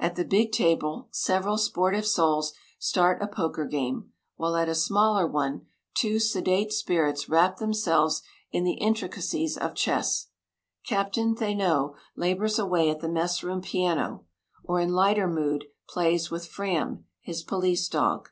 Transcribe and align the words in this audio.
At 0.00 0.16
the 0.16 0.24
big 0.24 0.50
table 0.50 1.06
several 1.12 1.56
sportive 1.56 2.04
souls 2.04 2.52
start 2.80 3.22
a 3.22 3.28
poker 3.28 3.64
game, 3.64 4.10
while 4.34 4.56
at 4.56 4.68
a 4.68 4.74
smaller 4.74 5.24
one 5.24 5.66
two 5.94 6.18
sedate 6.18 6.72
spirits 6.72 7.28
wrap 7.28 7.58
themselves 7.58 8.20
in 8.50 8.64
the 8.64 8.72
intricacies 8.80 9.56
of 9.56 9.76
chess. 9.76 10.30
Captain 10.84 11.36
Thénault 11.36 11.94
labours 12.16 12.58
away 12.58 12.90
at 12.90 12.98
the 12.98 13.08
messroom 13.08 13.60
piano, 13.62 14.24
or 14.64 14.80
in 14.80 14.88
lighter 14.94 15.28
mood 15.28 15.66
plays 15.88 16.28
with 16.28 16.48
Fram, 16.48 17.04
his 17.20 17.44
police 17.44 17.86
dog. 17.86 18.30